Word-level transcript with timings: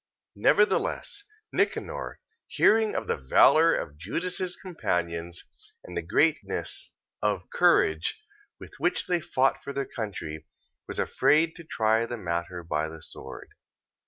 14:18. 0.35 0.41
Nevertheless 0.41 1.23
Nicanor 1.53 2.19
hearing 2.47 2.95
of 2.95 3.05
the 3.05 3.17
valour 3.17 3.75
of 3.75 3.99
Judas's 3.99 4.55
companions, 4.55 5.43
and 5.83 5.95
the 5.95 6.01
greatness 6.01 6.89
of 7.21 7.51
courage, 7.51 8.19
with 8.59 8.73
which 8.79 9.05
they 9.05 9.19
fought 9.21 9.63
for 9.63 9.73
their 9.73 9.85
country, 9.85 10.47
was 10.87 10.97
afraid 10.97 11.55
to 11.55 11.63
try 11.63 12.07
the 12.07 12.17
matter 12.17 12.63
by 12.63 12.89
the 12.89 13.03
sword. 13.03 13.49